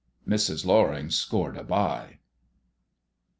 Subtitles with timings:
[0.27, 0.65] Mrs.
[0.65, 2.17] Loring scored a bye.